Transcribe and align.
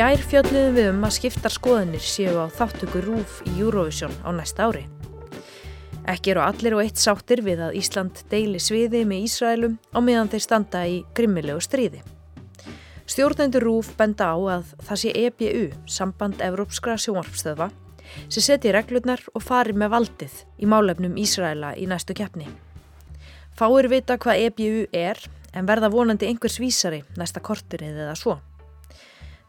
Gær 0.00 0.22
fjalliðum 0.24 0.76
við 0.78 0.86
um 0.94 1.02
að 1.04 1.10
skiptar 1.12 1.52
skoðanir 1.52 2.00
séu 2.00 2.38
á 2.40 2.48
þáttöku 2.48 3.02
rúf 3.04 3.34
í 3.44 3.58
Eurovision 3.60 4.14
á 4.24 4.32
næsta 4.32 4.70
ári. 4.70 4.86
Ekki 6.08 6.32
eru 6.32 6.40
allir 6.40 6.72
og 6.72 6.80
eitt 6.80 6.96
sáttir 6.96 7.42
við 7.44 7.60
að 7.66 7.76
Ísland 7.76 8.22
deili 8.32 8.56
sviði 8.64 9.02
með 9.04 9.26
Ísraelum 9.26 9.76
á 9.92 9.98
meðan 10.00 10.32
þeir 10.32 10.44
standa 10.46 10.86
í 10.88 10.96
grimmilegu 11.12 11.60
stríði. 11.60 12.00
Stjórnendur 13.04 13.68
rúf 13.68 13.92
benda 14.00 14.32
á 14.32 14.40
að 14.40 14.72
það 14.88 15.02
sé 15.04 15.14
EBU, 15.26 15.68
samband 15.84 16.40
Evrópskra 16.48 16.96
sjónvarpstöðva, 16.96 17.68
sem 18.32 18.46
seti 18.48 18.72
reglurnar 18.72 19.20
og 19.34 19.44
fari 19.44 19.76
með 19.76 19.98
valdið 19.98 20.44
í 20.56 20.70
málefnum 20.70 21.20
Ísraela 21.20 21.74
í 21.76 21.84
næstu 21.84 22.16
keppni. 22.16 22.48
Fáir 23.52 23.92
vita 23.92 24.16
hvað 24.16 24.46
EBU 24.48 24.86
er 24.96 25.20
en 25.52 25.68
verða 25.68 25.92
vonandi 25.92 26.30
einhvers 26.30 26.56
vísari 26.56 27.04
næsta 27.20 27.44
korturinn 27.44 28.00
eða 28.00 28.16
svo. 28.16 28.40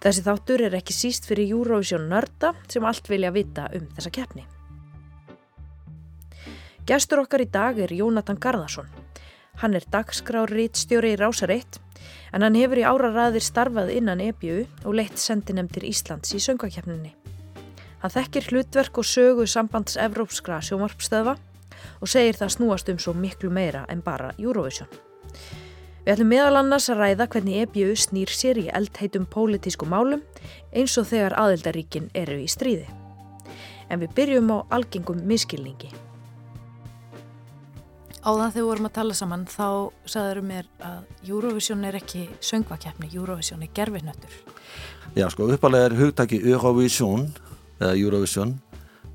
Þessi 0.02 0.23
þáttur 0.26 0.64
er 0.66 0.76
ekki 0.80 0.96
síst 0.98 1.28
fyrir 1.30 1.52
Eurovision 1.54 2.08
nörda 2.09 2.55
sem 2.72 2.86
allt 2.90 3.09
vilja 3.12 3.30
vita 3.36 3.68
um 3.78 3.86
þessa 3.94 4.12
keppni. 4.14 4.48
Gestur 6.90 7.22
okkar 7.22 7.44
í 7.44 7.50
dag 7.54 7.78
er 7.78 7.94
Jónatan 7.94 8.40
Garðarsson. 8.42 8.90
Hann 9.62 9.78
er 9.78 9.86
dagskráriðstjóri 9.94 11.14
í 11.14 11.20
Rásar 11.22 11.54
1 11.54 11.78
en 12.34 12.42
hann 12.42 12.58
hefur 12.58 12.82
í 12.82 12.88
áraræðir 12.88 13.45
starfað 13.45 13.94
innan 13.94 14.23
EBU 14.26 14.64
og 14.88 14.98
leitt 14.98 15.22
sendinemdir 15.22 15.86
Íslands 15.86 16.34
í 16.34 16.42
söngakeppninni. 16.42 17.14
Hann 18.02 18.16
þekkir 18.16 18.50
hlutverk 18.50 18.97
og 18.97 19.06
sögu 19.06 19.45
sambands 19.45 20.00
Evrópskra 20.02 20.58
sjómarpstöða 20.66 21.36
og 22.02 22.09
segir 22.09 22.40
það 22.40 22.56
snúast 22.56 22.90
um 22.90 22.97
svo 22.97 23.14
miklu 23.14 23.53
meira 23.53 23.86
en 23.94 24.02
bara 24.02 24.34
Eurovision. 24.40 24.90
Við 26.02 26.16
ætlum 26.16 26.31
meðal 26.31 26.57
annars 26.57 26.88
að 26.89 26.97
ræða 27.03 27.25
hvernig 27.30 27.57
EBU 27.61 27.91
snýr 27.94 28.31
sér 28.33 28.57
í 28.57 28.63
eldheitum 28.73 29.27
pólitísku 29.30 29.85
málum 29.85 30.23
eins 30.73 30.95
og 30.97 31.05
þegar 31.11 31.35
aðeldaríkin 31.38 32.07
eru 32.17 32.39
í 32.41 32.47
stríði. 32.49 32.88
En 33.85 34.02
við 34.02 34.16
byrjum 34.17 34.49
á 34.49 34.57
algengum 34.73 35.22
miskilningi. 35.29 35.91
Áðan 38.25 38.49
þegar 38.49 38.57
við 38.57 38.67
vorum 38.72 38.89
að 38.89 38.95
tala 38.97 39.19
saman 39.19 39.45
þá 39.45 39.67
sagður 40.09 40.41
mér 40.49 40.73
að 40.89 41.29
Eurovision 41.29 41.85
er 41.85 41.99
ekki 42.02 42.25
söngvakeppni, 42.49 43.13
Eurovision 43.13 43.61
er 43.61 43.69
gerfinöttur. 43.77 44.33
Já 45.13 45.29
sko, 45.29 45.52
uppalega 45.53 45.91
er 45.91 45.97
hugtaki 46.02 46.41
Eurovision, 46.41 47.27
eða 47.77 47.94
Eurovision, 47.94 48.55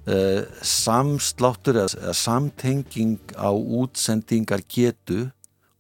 eh, 0.07 0.47
samsláttur 0.63 1.83
eða 1.83 2.15
samtenging 2.15 3.19
á 3.35 3.51
útsendingar 3.51 4.63
getu 4.71 5.33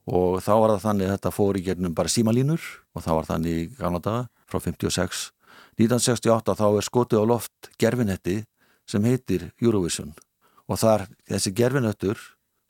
og 0.06 0.38
þá 0.44 0.52
var 0.54 0.74
það 0.74 0.84
þannig 0.84 1.06
að 1.08 1.14
þetta 1.16 1.34
fór 1.34 1.58
í 1.58 1.64
gegnum 1.66 1.96
bara 1.96 2.12
símalínur 2.12 2.66
og 2.94 3.04
það 3.04 3.18
var 3.18 3.28
þannig 3.30 3.56
í 3.56 3.66
Kanada 3.78 4.14
frá 4.46 4.60
56 4.62 5.24
1968 5.76 6.56
þá 6.56 6.66
er 6.68 6.86
skotið 6.86 7.22
á 7.22 7.24
loft 7.28 7.70
gerfinetti 7.80 8.36
sem 8.88 9.04
heitir 9.04 9.50
Eurovision. 9.60 10.14
Og 10.70 10.80
þar 10.80 11.06
þessi 11.28 11.52
gerfinettur 11.54 12.20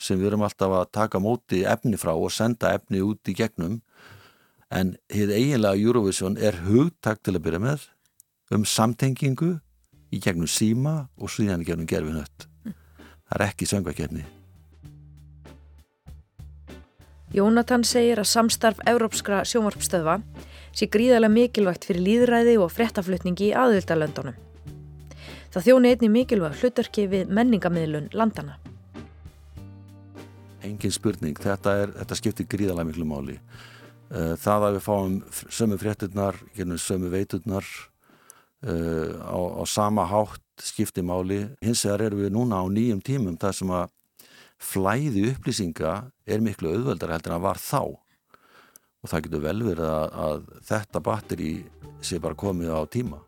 sem 0.01 0.19
við 0.19 0.33
erum 0.33 0.45
alltaf 0.47 0.73
að 0.75 0.91
taka 0.97 1.21
móti 1.23 1.63
efni 1.69 2.01
frá 2.01 2.13
og 2.15 2.33
senda 2.35 2.75
efni 2.77 3.01
út 3.05 3.31
í 3.31 3.37
gegnum 3.37 3.79
en 4.73 4.97
hér 5.13 5.33
eiginlega 5.37 5.79
Eurovision 5.81 6.37
er 6.37 6.59
hugtakt 6.67 7.25
til 7.25 7.37
að 7.37 7.45
byrja 7.47 7.63
með 7.63 7.87
um 8.57 8.67
samtengingu 8.69 9.57
í 10.13 10.21
gegnum 10.23 10.51
síma 10.51 11.07
og 11.17 11.33
síðan 11.33 11.65
í 11.65 11.69
gegnum 11.71 11.89
gerfinött 11.91 12.49
það 12.67 13.39
er 13.39 13.47
ekki 13.49 13.71
söngvakefni 13.71 14.27
Jónatan 17.37 17.83
segir 17.85 18.17
að 18.17 18.31
samstarf 18.31 18.79
Európskra 18.89 19.43
sjónvarpstöðva 19.45 20.23
sé 20.73 20.87
gríðarlega 20.89 21.35
mikilvægt 21.35 21.85
fyrir 21.85 22.01
líðræði 22.07 22.55
og 22.65 22.71
frettaflutningi 22.73 23.51
í 23.51 23.57
aðvildalöndunum. 23.61 24.39
Það 25.53 25.67
þjóni 25.67 25.91
einni 25.93 26.09
mikilvæg 26.15 26.57
hlutverki 26.63 27.05
við 27.13 27.35
menningamiðlun 27.37 28.09
landana. 28.17 28.57
Engin 30.65 30.95
spurning, 30.97 31.37
þetta, 31.37 31.75
er, 31.83 31.93
þetta 31.99 32.19
skiptir 32.23 32.49
gríðarlega 32.55 32.89
miklu 32.89 33.05
máli. 33.11 33.37
Eh, 34.09 34.33
það 34.41 34.67
að 34.71 34.79
við 34.79 34.87
fáum 34.87 35.21
sömu 35.59 35.81
frétturnar, 35.83 36.41
sömu 36.81 37.13
veiturnar 37.13 37.69
uh, 38.65 39.13
á, 39.29 39.39
á 39.61 39.63
sama 39.69 40.09
hátt 40.09 40.65
skiptir 40.65 41.05
máli. 41.05 41.43
Hins 41.61 41.85
vegar 41.85 42.09
eru 42.09 42.25
við 42.25 42.33
núna 42.33 42.63
á 42.63 42.67
nýjum 42.73 43.05
tímum 43.05 43.37
þar 43.37 43.61
sem 43.61 43.77
að 43.77 43.93
flæði 44.63 45.31
upplýsinga 45.33 45.95
er 46.27 46.45
miklu 46.45 46.73
auðveldar 46.75 47.15
heldur 47.15 47.33
en 47.33 47.39
að 47.39 47.47
var 47.47 47.61
þá. 47.61 47.83
Og 49.05 49.11
það 49.11 49.27
getur 49.27 49.45
vel 49.45 49.59
verið 49.63 49.91
að, 49.91 50.07
að 50.27 50.47
þetta 50.71 51.03
batteri 51.09 51.51
sé 52.05 52.21
bara 52.23 52.39
komið 52.39 52.73
á 52.73 52.81
tíma. 52.91 53.21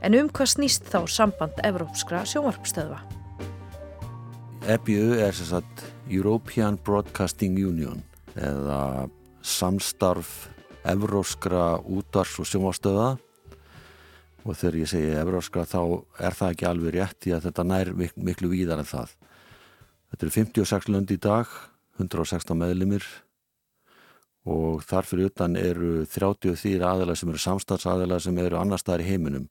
En 0.00 0.16
um 0.16 0.28
hvað 0.32 0.54
snýst 0.54 0.86
þá 0.88 1.04
samband 1.12 1.58
Evrópskra 1.66 2.22
sjónvarpstöðva? 2.28 3.02
EBU 4.70 5.16
er 5.20 5.34
sem 5.36 5.48
sagt 5.48 5.84
European 6.08 6.78
Broadcasting 6.84 7.58
Union 7.60 8.00
eða 8.36 9.08
samstarf 9.44 10.50
Evróskra 10.88 11.80
útars 11.84 12.38
og 12.40 12.48
sjónvarpstöða 12.48 13.08
og 14.40 14.56
þegar 14.56 14.78
ég 14.80 14.88
segi 14.88 15.16
Evróskra 15.20 15.66
þá 15.68 15.80
er 16.20 16.36
það 16.36 16.54
ekki 16.54 16.68
alveg 16.70 16.94
rétt 16.96 17.28
í 17.28 17.34
að 17.36 17.48
þetta 17.48 17.66
nær 17.68 17.92
miklu 18.16 18.52
víðar 18.52 18.80
en 18.80 18.88
það 18.88 19.16
Þetta 20.10 20.26
eru 20.26 20.34
56 20.34 20.88
lönd 20.90 21.12
í 21.14 21.18
dag, 21.22 21.50
116 22.00 22.58
meðlimir 22.58 23.04
og 24.50 24.80
þar 24.88 25.06
fyrir 25.06 25.30
utan 25.30 25.56
eru 25.60 26.06
34 26.08 26.86
aðeila 26.86 27.14
sem 27.18 27.30
eru 27.30 27.42
samstagsaðeila 27.42 28.18
sem 28.22 28.38
eru 28.40 28.58
annar 28.58 28.80
staðar 28.80 29.04
í 29.04 29.10
heiminum. 29.10 29.46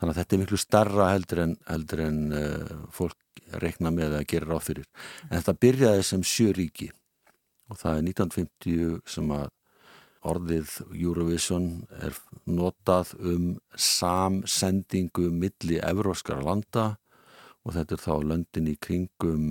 Þannig 0.00 0.14
að 0.14 0.20
þetta 0.20 0.34
er 0.34 0.42
miklu 0.42 0.58
starra 0.58 1.10
heldur 1.12 1.42
en, 1.44 1.52
heldur 1.68 2.02
en 2.02 2.20
uh, 2.34 2.72
fólk 2.90 3.42
reikna 3.62 3.92
með 3.94 4.16
að 4.18 4.26
gera 4.32 4.50
ráð 4.50 4.64
fyrir. 4.70 4.88
En 5.28 5.36
þetta 5.38 5.58
byrjaði 5.62 6.06
sem 6.08 6.24
sjö 6.26 6.54
ríki 6.56 6.88
og 7.70 7.78
það 7.80 8.00
er 8.00 8.08
1950 8.10 9.14
sem 9.14 9.30
að 9.36 9.46
orðið 10.24 10.74
Eurovision 10.96 11.68
er 12.00 12.16
notað 12.48 13.12
um 13.20 13.48
samsendingu 13.76 15.28
milli 15.32 15.78
evróskara 15.84 16.44
landa 16.44 16.86
og 17.64 17.76
þetta 17.76 17.96
er 17.96 18.02
þá 18.04 18.14
löndin 18.32 18.70
í 18.72 18.76
kringum 18.80 19.46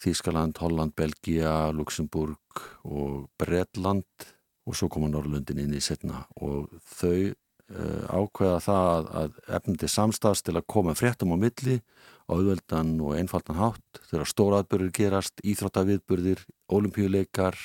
Þískaland, 0.00 0.58
Holland, 0.62 0.94
Belgia, 0.96 1.70
Luxemburg 1.76 2.62
og 2.88 3.28
Bredland 3.40 4.28
og 4.68 4.76
svo 4.76 4.88
koma 4.92 5.10
Norrlundin 5.10 5.60
inn 5.60 5.76
í 5.76 5.82
setna 5.84 6.24
og 6.40 6.70
þau 6.94 7.32
uh, 7.32 8.04
ákveða 8.08 8.60
það 8.64 9.10
að 9.22 9.40
efnandi 9.58 9.90
samstags 9.90 10.44
til 10.46 10.56
að 10.56 10.68
koma 10.70 10.96
fréttum 10.98 11.34
á 11.34 11.38
milli 11.40 11.80
á 11.80 12.32
auðveldan 12.32 12.94
og 13.02 13.16
einfaldan 13.18 13.58
hátt 13.58 14.02
þegar 14.10 14.30
stóraðbörður 14.32 14.94
gerast, 14.96 15.42
íþróttaviðbörðir, 15.42 16.44
olimpíuleikar, 16.70 17.58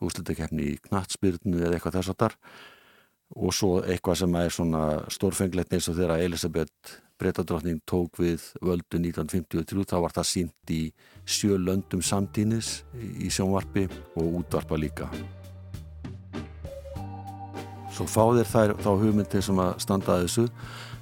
úslutakefni 0.00 0.74
í 0.74 0.78
knatsbyrnu 0.88 1.60
eða 1.60 1.76
eitthvað 1.76 2.00
þess 2.00 2.14
að 2.14 2.20
þar 2.24 2.38
og 3.36 3.54
svo 3.54 3.78
eitthvað 3.84 4.18
sem 4.22 4.34
er 4.40 4.52
svona 4.54 4.84
stórfenglegt 5.12 5.72
eins 5.74 5.88
og 5.90 5.98
þegar 5.98 6.24
Elisabeth 6.24 6.98
breytadrottning 7.20 7.80
tók 7.86 8.18
við 8.18 8.42
völdu 8.64 8.98
1953 8.98 9.84
þá 9.90 9.96
var 10.02 10.14
það 10.16 10.28
sínt 10.30 10.72
í 10.72 10.80
sjö 11.28 11.58
löndum 11.60 12.02
samtínis 12.02 12.80
í 12.96 13.28
sjónvarpi 13.30 13.86
og 14.16 14.40
útvarpa 14.40 14.78
líka. 14.80 15.10
Svo 17.94 18.06
fá 18.08 18.22
þér 18.32 18.48
þær 18.48 18.72
þá 18.80 18.90
hugmyndi 19.02 19.42
sem 19.44 19.60
að 19.60 19.74
standa 19.84 20.16
að 20.16 20.24
þessu 20.24 20.46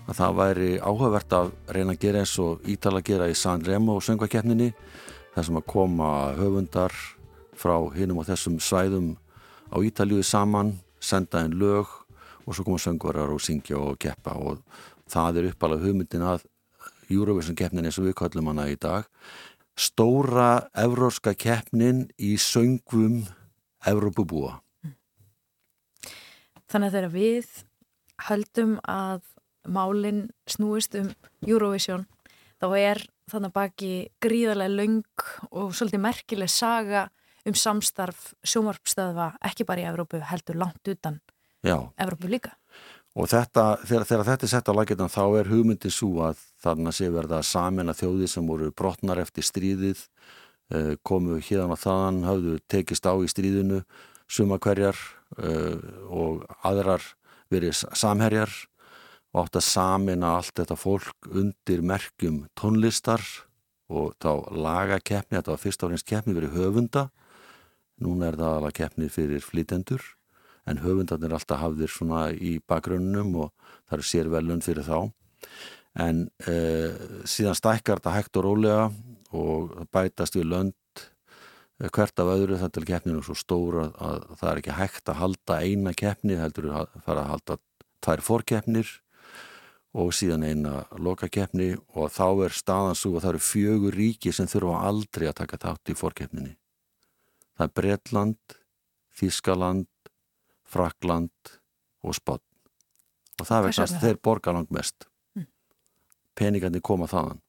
að 0.09 0.19
það 0.19 0.39
væri 0.41 0.71
áhugavert 0.81 1.37
að 1.37 1.53
reyna 1.77 1.95
að 1.95 2.03
gera 2.03 2.25
eins 2.25 2.35
og 2.43 2.67
Ítala 2.67 3.03
að 3.03 3.09
gera 3.13 3.29
í 3.29 3.37
San 3.37 3.65
Remo 3.65 3.99
söngvakeppninni 4.03 4.73
þar 5.35 5.47
sem 5.47 5.61
að 5.61 5.69
koma 5.71 6.11
höfundar 6.39 6.95
frá 7.59 7.77
hinnum 7.95 8.23
og 8.23 8.29
þessum 8.29 8.59
svæðum 8.63 9.13
á 9.71 9.77
Ítalíu 9.85 10.25
saman, 10.25 10.79
senda 10.99 11.45
einn 11.45 11.59
lög 11.61 11.87
og 12.49 12.57
svo 12.57 12.65
koma 12.65 12.81
söngvarar 12.81 13.33
og 13.35 13.43
syngja 13.45 13.77
og 13.77 13.99
keppa 14.01 14.33
og 14.41 14.63
það 15.11 15.43
er 15.43 15.51
uppalega 15.53 15.85
hugmyndin 15.85 16.25
að 16.25 16.47
Eurovision 17.13 17.57
keppnin 17.57 17.89
eins 17.89 18.01
og 18.01 18.09
við 18.09 18.17
kallum 18.21 18.49
hana 18.51 18.69
í 18.73 18.77
dag 18.81 19.09
stóra 19.79 20.69
evróska 20.77 21.37
keppnin 21.37 22.09
í 22.19 22.37
söngvum 22.41 23.27
Evrópubúa 23.87 24.59
Þannig 26.69 26.89
að 26.89 26.95
þegar 26.97 27.13
við 27.13 27.53
höldum 28.29 28.73
að 28.85 29.23
málinn 29.69 30.25
snúist 30.49 30.97
um 30.99 31.13
Eurovision 31.47 32.05
þá 32.59 32.67
er 32.77 33.05
þannig 33.31 33.55
baki 33.55 33.93
gríðarlega 34.25 34.75
laung 34.75 35.25
og 35.53 35.73
svolítið 35.77 36.03
merkileg 36.03 36.53
saga 36.53 37.07
um 37.49 37.57
samstarf 37.57 38.33
sjómarpstöðva 38.47 39.35
ekki 39.49 39.67
bara 39.69 39.85
í 39.85 39.89
Evrópu 39.89 40.21
heldur 40.31 40.59
langt 40.61 40.91
utan. 40.91 41.21
Evrópu 42.01 42.31
líka. 42.31 42.55
Og 43.19 43.27
þetta, 43.31 43.65
þegar, 43.83 44.05
þegar 44.07 44.27
þetta 44.29 44.47
er 44.47 44.53
sett 44.53 44.69
á 44.71 44.79
lagetan 44.79 45.11
þá 45.11 45.23
er 45.41 45.49
hugmyndið 45.51 45.95
svo 45.95 46.11
að 46.29 46.43
þarna 46.63 46.93
sé 46.95 47.09
verða 47.11 47.41
samin 47.47 47.91
að 47.91 48.03
þjóði 48.03 48.29
sem 48.31 48.47
voru 48.47 48.69
brotnar 48.77 49.19
eftir 49.23 49.47
stríðið, 49.47 50.05
eh, 50.71 50.93
komu 51.03 51.41
hérna 51.43 51.79
þaðan, 51.79 52.23
hafðu 52.29 52.59
tekist 52.71 53.09
á 53.09 53.15
í 53.19 53.31
stríðinu, 53.31 53.83
suma 54.29 54.59
hverjar 54.61 54.97
uh, 55.41 55.79
og 56.13 56.45
aðrar 56.61 57.01
verið 57.49 57.79
samherjar 57.97 58.53
og 59.33 59.47
átt 59.47 59.57
að 59.57 59.65
samina 59.65 60.35
allt 60.37 60.53
þetta 60.61 60.77
fólk 60.77 61.31
undir 61.33 61.81
merkjum 61.81 62.43
tónlistar 62.59 63.25
og 63.89 64.13
þá 64.21 64.53
lagakeppni, 64.53 65.39
þetta 65.39 65.55
var 65.55 65.63
fyrst 65.63 65.85
áriðins 65.85 66.05
keppni 66.05 66.37
verið 66.37 66.59
höfunda, 66.59 67.07
núna 68.05 68.29
er 68.29 68.37
það 68.37 68.59
alveg 68.59 68.79
keppni 68.83 69.09
fyrir 69.13 69.45
flytendur 69.45 70.05
en 70.69 70.83
höfundarnir 70.83 71.35
alltaf 71.37 71.63
hafðir 71.63 71.93
svona 71.93 72.29
í 72.33 72.59
bakgrunnum 72.69 73.35
og 73.45 73.53
það 73.89 73.99
eru 73.99 74.09
sérvelun 74.11 74.65
fyrir 74.65 74.87
þá 74.87 74.99
en 75.99 76.27
eh, 76.47 76.95
síðan 77.27 77.59
stækkar 77.59 78.03
þetta 78.03 78.17
hægt 78.17 78.39
og 78.39 78.47
rólega 78.47 78.83
og 79.37 79.75
bætast 79.93 80.37
við 80.39 80.51
lönd 80.53 81.03
eh, 81.03 81.89
hvert 81.89 82.21
af 82.21 82.33
öðru 82.37 82.61
þetta 82.61 82.81
er 82.81 82.89
keppninu 82.93 83.25
svo 83.27 83.37
stóra 83.39 83.89
að 83.97 84.29
það 84.37 84.51
er 84.53 84.63
ekki 84.63 84.79
hægt 84.79 85.11
að 85.11 85.21
halda 85.23 85.59
eina 85.65 85.95
keppni 85.97 86.39
heldur 86.39 86.71
að 86.71 86.97
fara 87.07 87.25
að 87.25 87.33
halda 87.35 87.59
tvær 88.05 88.25
fórkeppnir 88.25 88.95
og 89.99 90.13
síðan 90.15 90.45
eina 90.45 90.85
lokakeppni 91.01 91.73
og 91.97 92.13
þá 92.13 92.47
er 92.47 92.55
staðan 92.55 92.99
svo 92.99 93.17
að 93.17 93.25
það 93.25 93.31
eru 93.33 93.45
fjögur 93.47 93.99
ríki 93.99 94.33
sem 94.35 94.49
þurfa 94.51 94.83
aldrei 94.89 95.29
að 95.31 95.39
taka 95.41 95.61
þátt 95.65 95.93
í 95.93 95.97
fórkeppninni. 95.99 96.55
Það 97.57 97.65
er 97.65 97.75
Bretland, 97.81 98.59
Þískaland, 99.19 99.89
Frakland 100.69 101.55
og 102.05 102.17
Spott. 102.17 102.45
Og 103.39 103.47
það 103.47 103.69
vekst 103.69 103.85
að 103.85 104.01
þeir 104.03 104.21
borga 104.25 104.55
langt 104.55 104.73
mest. 104.75 105.07
Mm. 105.37 105.47
Peningandi 106.39 106.83
koma 106.85 107.09
þaðan. 107.11 107.41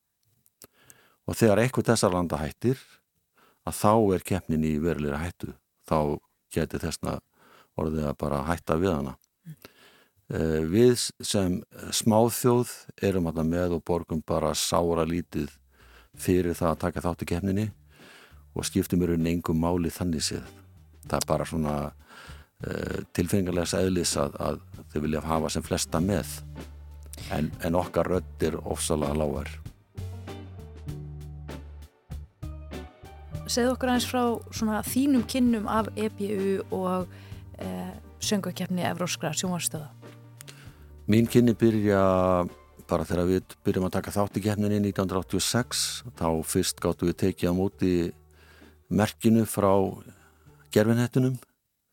Og 1.30 1.38
þegar 1.38 1.64
eitthvað 1.64 1.92
þessar 1.92 2.14
landa 2.16 2.40
hættir, 2.42 2.80
að 3.68 3.78
þá 3.78 3.94
er 4.16 4.26
keppnin 4.26 4.66
í 4.66 4.78
verulegra 4.82 5.22
hættu. 5.22 5.54
Þá 5.90 6.20
getur 6.54 6.82
þessna 6.86 7.20
orðið 7.80 8.08
að 8.10 8.18
bara 8.22 8.46
hætta 8.48 8.78
við 8.82 8.96
hana. 8.96 9.16
Mm. 9.46 9.58
Eh, 10.30 10.62
við 10.70 11.08
sem 11.26 11.56
smáþjóð 11.90 12.72
erum 13.02 13.30
alltaf 13.30 13.48
með 13.50 13.80
og 13.80 13.86
borgum 13.86 14.22
bara 14.22 14.54
sára 14.54 15.02
lítið 15.10 15.50
fyrir 16.14 16.54
það 16.54 16.74
að 16.76 16.82
taka 16.84 17.02
þátt 17.02 17.24
í 17.26 17.30
kefninni 17.32 17.66
og 18.54 18.68
skiptum 18.68 19.02
eru 19.06 19.18
nengum 19.18 19.58
máli 19.58 19.90
þannig 19.94 20.26
séð. 20.28 20.46
Það 21.08 21.18
er 21.18 21.28
bara 21.32 21.48
svona 21.50 21.74
uh, 22.68 23.00
tilfengarlegs 23.16 23.76
eðlis 23.78 24.16
að, 24.20 24.36
að 24.40 24.60
þau 24.92 25.02
vilja 25.06 25.24
hafa 25.26 25.52
sem 25.54 25.66
flesta 25.66 26.02
með 26.04 26.32
en, 27.36 27.52
en 27.64 27.78
okkar 27.80 28.10
rödd 28.10 28.46
er 28.46 28.58
ofsalega 28.64 29.18
lágar. 29.18 29.52
Segð 33.50 33.74
okkur 33.74 33.90
aðeins 33.90 34.06
frá 34.10 34.24
svona 34.54 34.84
þínum 34.86 35.26
kynnum 35.30 35.70
af 35.72 35.90
EBU 35.98 36.60
og 36.76 37.10
uh, 37.10 37.92
söngakefni 38.22 38.86
Evróskra 38.86 39.34
sjónvarstöða. 39.34 39.90
Mín 41.10 41.26
kynni 41.26 41.56
byrja 41.58 42.02
bara 42.90 43.06
þegar 43.06 43.30
við 43.30 43.56
byrjum 43.66 43.88
að 43.88 43.96
taka 43.98 44.14
þátt 44.14 44.38
í 44.38 44.44
kemninni 44.46 44.78
1986 44.92 45.84
þá 46.20 46.28
fyrst 46.46 46.82
gáttu 46.82 47.10
við 47.10 47.18
tekið 47.24 47.54
á 47.54 47.54
móti 47.58 47.94
merkinu 48.90 49.46
frá 49.50 49.72
gerfinhettunum 50.74 51.38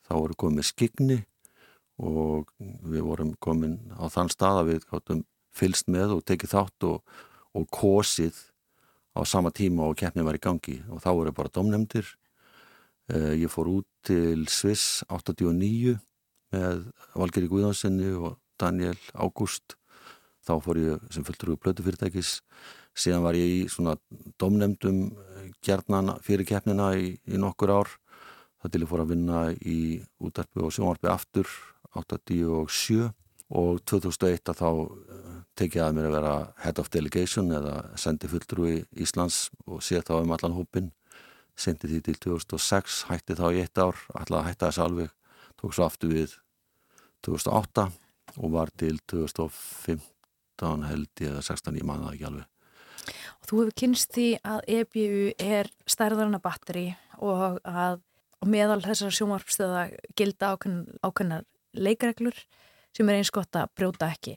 þá 0.06 0.12
voru 0.14 0.38
komið 0.38 0.68
skigni 0.70 1.18
og 1.96 2.50
við 2.60 3.06
vorum 3.06 3.32
komin 3.40 3.78
á 3.96 4.04
þann 4.12 4.30
stað 4.32 4.60
að 4.60 4.70
við 4.70 4.84
gáttum 4.90 5.24
fylst 5.56 5.88
með 5.88 6.18
og 6.18 6.26
tekið 6.28 6.52
þátt 6.52 6.86
og, 6.90 7.16
og 7.56 7.66
kosið 7.72 8.36
á 9.16 9.24
sama 9.24 9.50
tíma 9.50 9.88
og 9.88 9.96
keppnin 9.96 10.26
var 10.26 10.36
í 10.36 10.42
gangi. 10.42 10.76
Og 10.92 11.00
þá 11.00 11.10
voru 11.16 11.32
bara 11.36 11.52
domnemdir 11.52 12.04
eh, 13.08 13.32
ég 13.40 13.52
fór 13.52 13.70
út 13.78 13.88
til 14.04 14.44
Sviss 14.52 15.02
89 15.08 15.96
með 16.52 16.84
Valgeri 17.16 17.48
Guðánssoni 17.50 18.12
og 18.20 18.36
Daniel 18.60 18.98
Ágúst. 19.16 19.78
Þá 20.46 20.60
fór 20.62 20.78
ég 20.78 21.06
sem 21.10 21.24
fulltrúi 21.26 21.56
blödu 21.58 21.82
fyrirtækis 21.86 22.40
síðan 22.96 23.24
var 23.24 23.36
ég 23.36 23.52
í 23.52 23.62
svona 23.72 23.96
domnemdum 24.40 25.06
eh, 25.08 25.48
gerðnan 25.64 26.18
fyrir 26.24 26.48
keppnina 26.48 26.92
í, 26.96 27.14
í 27.24 27.40
nokkur 27.40 27.72
ár 27.72 27.96
þá 28.66 28.72
til 28.74 28.82
ég 28.82 28.90
fór 28.90 29.04
að 29.04 29.12
vinna 29.14 29.40
í 29.62 29.80
útarpi 30.26 30.62
og 30.64 30.72
sjónvarpi 30.74 31.10
aftur 31.12 31.50
87 31.94 33.12
og 33.54 33.78
2001 33.86 34.50
að 34.50 34.58
þá 34.58 34.70
eh, 34.74 35.34
tekið 35.60 35.82
að 35.84 35.92
mér 35.94 36.08
að 36.08 36.16
vera 36.16 36.32
head 36.64 36.80
of 36.82 36.90
delegation 36.90 37.52
eða 37.54 37.76
sendi 38.00 38.30
fulltrúi 38.30 38.80
Íslands 38.98 39.52
og 39.70 39.84
sé 39.86 40.02
þá 40.02 40.16
um 40.18 40.34
allan 40.34 40.56
hópin 40.56 40.90
sendi 41.56 41.92
því 41.92 42.00
til 42.08 42.16
2006 42.26 43.04
hætti 43.12 43.36
þá 43.38 43.46
í 43.54 43.62
eitt 43.62 43.78
ár, 43.78 43.94
alltaf 44.18 44.48
hætti 44.48 44.66
þess 44.66 44.82
alveg 44.82 45.14
tók 45.62 45.76
svo 45.76 45.86
aftur 45.86 46.10
við 46.12 46.34
2008 47.24 47.86
og 48.36 48.52
var 48.52 48.74
til 48.74 48.98
2015 49.06 50.84
held 50.90 51.22
ég 51.22 51.30
eða 51.30 51.46
16 51.46 51.78
ég 51.78 51.86
manna 51.86 52.10
ekki 52.12 52.26
alveg. 52.28 52.50
Og 53.38 53.46
þú 53.46 53.62
hefur 53.62 53.78
kynst 53.78 54.12
því 54.16 54.26
að 54.42 54.68
EBU 54.74 55.32
er 55.38 55.70
stærðarna 55.86 56.42
batteri 56.42 56.88
og 57.22 57.62
að 57.62 58.02
og 58.42 58.50
meðal 58.52 58.80
þessar 58.84 59.14
sjómarpstöða 59.16 59.82
gilda 60.18 60.54
ákveðnar 60.56 61.46
leikreglur 61.76 62.38
sem 62.96 63.08
er 63.10 63.18
eins 63.18 63.32
gott 63.34 63.56
að 63.58 63.70
brjóta 63.76 64.08
ekki. 64.14 64.36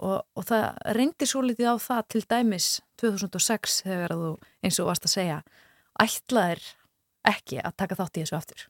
Og, 0.00 0.22
og 0.36 0.46
það 0.48 0.66
reyndi 0.96 1.28
svo 1.28 1.42
litið 1.44 1.72
á 1.72 1.76
það 1.82 2.02
til 2.14 2.24
dæmis 2.30 2.68
2006 3.00 3.82
þegar 3.84 4.16
þú 4.16 4.32
eins 4.64 4.80
og 4.80 4.88
varst 4.88 5.08
að 5.08 5.14
segja 5.14 5.38
ætlaðir 6.00 6.64
ekki 7.28 7.60
að 7.60 7.76
taka 7.82 7.98
þátt 7.98 8.16
í 8.16 8.24
þessu 8.24 8.38
aftur. 8.38 8.64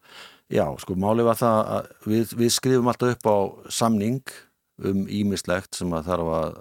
Já, 0.51 0.65
sko, 0.83 0.97
málið 0.99 1.29
var 1.29 1.39
það 1.39 1.59
að 1.77 1.91
við, 2.09 2.35
við 2.41 2.55
skrifum 2.55 2.91
alltaf 2.91 3.15
upp 3.15 3.29
á 3.31 3.37
samning 3.79 4.35
um 4.89 5.05
ímislegt 5.11 5.79
sem 5.79 5.93
að 5.95 6.11
þarf 6.11 6.33
að 6.39 6.59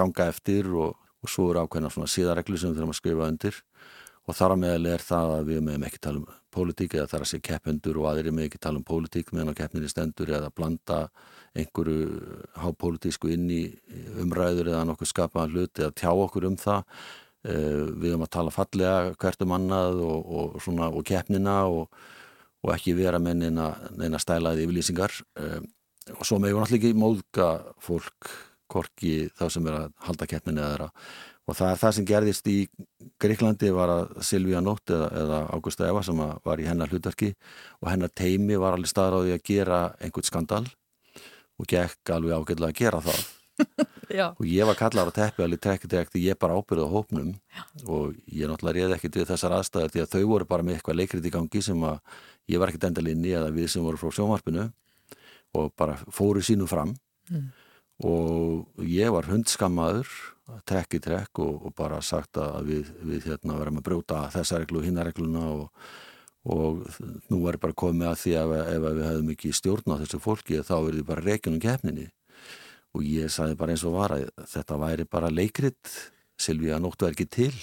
ganga 0.00 0.28
eftir 0.32 0.68
og, 0.74 0.96
og 1.20 1.32
svo 1.32 1.50
eru 1.52 1.64
ákveðna 1.64 1.92
svona 1.92 2.10
síðareglu 2.10 2.58
sem 2.58 2.72
við 2.72 2.80
þurfum 2.80 2.94
að 2.94 3.00
skrifa 3.00 3.30
undir 3.32 3.62
og 4.30 4.36
þar 4.38 4.54
að 4.54 4.62
meðal 4.62 4.90
er 4.92 5.04
það 5.04 5.32
að 5.36 5.48
við 5.50 5.64
meðum 5.66 5.86
ekki 5.88 6.00
tala 6.06 6.20
um 6.22 6.28
pólitík 6.54 6.94
eða 6.96 7.10
þar 7.10 7.24
að 7.24 7.30
sé 7.30 7.40
keppendur 7.46 7.98
og 8.00 8.08
aðri 8.10 8.32
með 8.34 8.48
ekki 8.48 8.60
tala 8.62 8.80
um 8.80 8.86
pólitík 8.86 9.32
meðan 9.34 9.52
á 9.54 9.58
keppninni 9.60 9.90
stendur 9.90 10.32
eða 10.38 10.50
blanda 10.54 11.00
einhverju 11.58 12.20
hápolítísku 12.62 13.30
inn 13.34 13.48
í 13.50 13.62
umræður 14.22 14.70
eða 14.70 14.84
nokkuð 14.88 15.10
skapaðan 15.10 15.54
hlut 15.54 15.82
eða 15.82 15.96
tjá 15.98 16.10
okkur 16.12 16.46
um 16.50 16.58
það. 16.60 16.94
Eh, 17.40 17.82
við 17.96 18.12
höfum 18.12 18.26
að 18.26 18.32
tala 18.36 18.54
fallega 18.54 19.14
hvert 19.16 19.44
um 19.46 19.54
annað 19.56 20.02
og, 20.04 20.30
og, 20.36 20.58
svona, 20.62 20.90
og 20.92 21.06
keppnina 21.08 21.56
og, 21.72 21.88
og 22.60 22.74
ekki 22.74 22.94
vera 22.98 23.18
með 23.22 23.44
neina, 23.44 23.70
neina 23.96 24.20
stælaði 24.20 24.66
yfirlýsingar. 24.66 25.16
Eh, 25.40 25.58
og 26.14 26.22
svo 26.26 26.38
meður 26.42 26.62
náttúrulega 26.62 26.90
ekki 26.90 27.00
móðga 27.00 27.50
fólk 27.82 28.30
korki 28.70 29.14
þá 29.38 29.44
sem 29.52 29.68
er 29.68 29.78
að 29.80 29.92
halda 30.06 30.28
keppninu 30.30 30.64
eða 30.64 30.90
og 31.50 31.56
það 31.58 31.72
er 31.72 31.80
það 31.80 31.94
sem 31.96 32.06
gerðist 32.06 32.50
í 32.50 32.56
Greiklandi 33.20 33.72
var 33.74 33.90
að 33.92 34.12
Silvíja 34.26 34.60
Nótt 34.62 34.92
eða, 34.94 35.08
eða 35.22 35.40
Ágústa 35.56 35.88
Eva 35.88 36.02
sem 36.06 36.20
var 36.20 36.62
í 36.62 36.68
hennar 36.68 36.92
hlutverki 36.92 37.32
og 37.80 37.90
hennar 37.90 38.12
teimi 38.14 38.58
var 38.60 38.76
alveg 38.76 38.92
staðráði 38.92 39.34
að 39.34 39.44
gera 39.50 39.80
einhvern 39.98 40.28
skandal 40.28 40.64
og 41.60 41.68
gekk 41.68 42.14
alveg 42.14 42.38
ágætlega 42.38 42.70
að 42.70 42.80
gera 42.80 43.02
það 43.04 43.28
og 44.38 44.44
ég 44.48 44.68
var 44.68 44.78
kallar 44.78 45.10
á 45.10 45.12
teppi 45.14 45.44
alveg 45.44 45.62
trekkið 45.64 45.94
trekkið, 45.94 46.26
ég 46.30 46.38
bara 46.40 46.56
ábyrði 46.56 46.86
á 46.86 46.94
hópnum 46.94 47.32
Já. 47.34 47.62
og 47.86 48.14
ég 48.26 48.50
náttúrulega 48.50 48.76
reyði 48.78 48.96
ekkert 48.96 49.18
við 49.20 49.30
þessar 49.32 49.56
aðstæðar 49.58 49.94
því 49.94 50.04
að 50.04 50.12
þau 50.14 50.22
voru 50.32 50.48
bara 50.52 50.66
með 50.66 50.78
eitthvað 50.78 51.00
leikrið 51.00 51.28
í 51.28 51.34
gangi 51.34 51.64
sem 51.66 51.84
að 51.86 51.98
ég 52.50 52.62
var 52.62 52.72
ekkert 52.72 52.88
endalinni 52.90 53.34
eða 53.36 53.52
við 53.54 53.72
sem 53.74 53.84
voru 53.84 54.00
frá 54.00 54.14
sjónvarpinu 54.16 54.68
og 55.60 55.72
bara 55.78 55.98
fóru 56.14 56.42
sínu 56.44 56.68
fram 56.70 56.94
mm. 57.30 57.50
Og 58.06 58.84
ég 58.86 59.10
var 59.12 59.28
hundskammaður 59.28 60.10
trekk 60.66 60.96
í 60.98 61.02
trekk 61.04 61.42
og, 61.44 61.66
og 61.68 61.74
bara 61.78 62.00
sagt 62.02 62.40
að 62.40 62.70
við, 62.70 62.92
við 63.06 63.26
hérna 63.30 63.58
verðum 63.58 63.82
að 63.82 63.88
brjóta 63.90 64.22
þessa 64.34 64.62
reglu 64.62 64.80
og 64.80 64.86
hinna 64.88 65.04
regluna 65.06 65.42
og, 65.52 65.90
og 66.50 66.86
nú 67.30 67.42
ég 67.44 67.60
bara 67.60 67.76
komið 67.84 68.08
að 68.10 68.22
því 68.22 68.38
að 68.40 68.54
ef 68.60 68.86
við 68.86 69.04
hefðum 69.08 69.34
ekki 69.34 69.52
stjórn 69.54 69.94
á 69.94 70.00
þessu 70.00 70.22
fólki 70.22 70.62
þá 70.64 70.76
verði 70.78 71.04
bara 71.12 71.26
reikinum 71.26 71.60
kefninni 71.62 72.08
og 72.96 73.04
ég 73.06 73.30
sagði 73.30 73.60
bara 73.60 73.76
eins 73.76 73.84
og 73.86 73.94
var 74.00 74.16
að 74.16 74.30
þetta 74.50 74.80
væri 74.80 75.06
bara 75.06 75.30
leikrit 75.30 76.00
Silvíja 76.40 76.78
nóttu 76.80 77.04
er 77.04 77.12
ekki 77.12 77.28
til. 77.28 77.54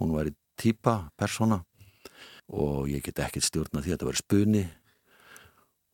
Hún 0.00 0.14
væri 0.16 0.32
týpa 0.56 1.10
persóna. 1.20 1.60
Og 2.48 2.88
ég 2.88 3.04
get 3.04 3.20
ekki 3.20 3.42
stjórn 3.44 3.76
að 3.76 3.84
því 3.84 3.90
að 3.90 3.96
þetta 3.96 4.08
væri 4.08 4.22
spunni 4.22 4.64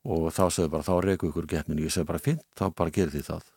og 0.03 0.29
þá 0.35 0.45
sögðu 0.51 0.71
bara 0.75 0.87
þá 0.87 0.95
reyku 1.03 1.29
ykkur 1.31 1.47
gefninu, 1.47 1.85
ég 1.87 1.95
sögðu 1.95 2.09
bara 2.11 2.21
fint, 2.23 2.43
þá 2.59 2.65
bara 2.75 2.91
gerir 2.95 3.13
því 3.15 3.23
það. 3.29 3.51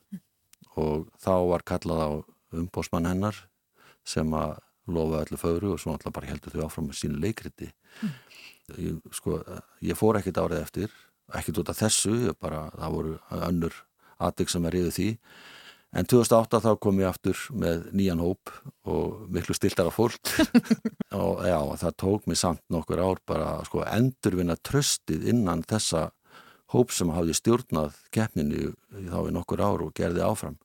Og 0.82 1.08
þá 1.22 1.34
var 1.52 1.66
kallað 1.68 2.04
á 2.04 2.10
umbósmann 2.56 3.10
hennar 3.10 3.42
sem 4.06 4.30
að 4.38 4.60
lofa 4.86 5.24
öllu 5.26 5.40
fögru 5.42 5.74
og 5.74 5.82
svo 5.82 5.96
alltaf 5.96 6.14
bara 6.14 6.30
heldur 6.30 6.54
þau 6.54 6.68
áfram 6.68 6.92
með 6.92 7.00
sínu 7.02 7.22
leikriti. 7.24 7.72
Mm. 8.02 8.14
ég, 8.78 9.02
sko, 9.16 9.40
ég 9.82 9.98
fór 9.98 10.20
ekkit 10.20 10.40
árið 10.42 10.62
eftir 10.62 10.94
ekkit 11.34 11.62
út 11.62 11.72
af 11.72 11.80
þessu, 11.80 12.16
bara, 12.42 12.68
það 12.76 12.98
voru 12.98 13.14
önnur 13.48 13.78
aðdygg 14.22 14.52
sem 14.52 14.66
er 14.68 14.78
yfir 14.80 14.96
því. 14.96 15.08
En 15.96 16.08
2008 16.12 16.60
þá 16.66 16.72
kom 16.84 17.00
ég 17.00 17.08
aftur 17.08 17.40
með 17.56 17.86
nýjan 17.96 18.22
hóp 18.24 18.52
og 18.92 19.30
miklu 19.32 19.56
stiltara 19.56 19.94
fólk. 19.96 20.20
Og 21.16 21.46
já, 21.48 21.60
það 21.80 21.94
tók 22.02 22.26
mig 22.28 22.40
samt 22.42 22.60
nokkur 22.74 23.00
ár 23.00 23.22
bara 23.24 23.62
sko 23.64 23.86
endurvinna 23.88 24.58
tröstið 24.60 25.30
innan 25.32 25.64
þessa 25.64 26.10
hóp 26.74 26.94
sem 26.94 27.12
hafði 27.14 27.36
stjórnað 27.38 28.00
keppninu 28.16 28.74
þá 29.12 29.20
í 29.28 29.34
nokkur 29.36 29.62
ár 29.62 29.86
og 29.86 29.94
gerði 29.98 30.24
áfram. 30.26 30.58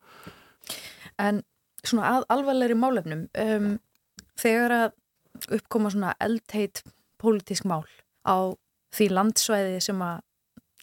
En 1.20 1.42
svona 1.84 2.16
að 2.16 2.26
alvarlegri 2.32 2.76
málefnum, 2.78 3.26
um, 3.36 3.70
þegar 4.40 4.76
að 4.76 4.88
uppkoma 5.56 5.92
svona 5.92 6.14
eldheit 6.20 6.82
pólitísk 7.20 7.68
mál 7.68 7.84
á 8.24 8.52
því 8.96 9.10
landsvæði 9.14 9.80
sem 9.84 10.00
að 10.02 10.22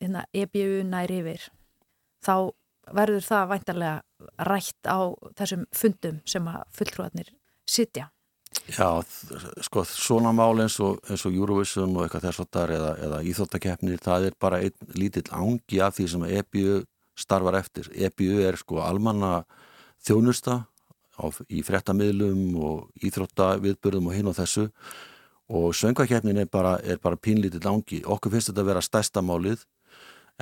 hérna, 0.02 0.24
EBU 0.34 0.84
næri 0.88 1.22
yfir, 1.24 1.48
þá 2.24 2.54
verður 2.96 3.26
það 3.26 3.50
væntarlega 3.52 4.38
rætt 4.48 4.90
á 4.90 5.00
þessum 5.38 5.66
fundum 5.76 6.22
sem 6.30 6.48
að 6.50 6.64
fulltrúarnir 6.78 7.34
sitja. 7.68 8.12
Já, 8.68 9.00
sko, 9.64 9.86
svona 9.88 10.34
mál 10.36 10.60
eins 10.60 10.76
og, 10.84 10.98
eins 11.08 11.24
og 11.26 11.36
Eurovision 11.36 11.94
og 11.96 12.04
eitthvað 12.04 12.26
þess 12.28 12.42
að 12.44 12.48
það 12.52 12.64
er 12.64 12.74
eða, 12.76 12.90
eða 13.08 13.20
íþóttakeppnir, 13.32 14.02
það 14.04 14.28
er 14.28 14.36
bara 14.44 14.60
einn 14.66 14.90
lítill 15.00 15.28
ángi 15.32 15.80
af 15.84 15.96
því 15.96 16.08
sem 16.12 16.26
EBU 16.28 16.74
starfar 17.18 17.58
eftir. 17.62 17.88
EBU 17.96 18.42
er 18.44 18.60
sko 18.60 18.82
almanna 18.84 19.46
þjónusta 20.04 20.58
á, 21.16 21.26
í 21.48 21.64
frettamidlum 21.64 22.58
og 22.60 23.06
íþróttaviðbörðum 23.08 24.12
og 24.12 24.18
hinn 24.18 24.32
og 24.34 24.36
þessu 24.38 24.68
og 25.48 25.72
söngvakeppnin 25.80 26.44
er 26.44 26.52
bara, 26.52 26.76
bara 27.00 27.16
pínlítill 27.16 27.64
ángi. 27.72 28.04
Okkur 28.04 28.36
finnst 28.36 28.52
þetta 28.52 28.66
að 28.66 28.72
vera 28.74 28.84
stærsta 28.84 29.24
málið 29.24 29.64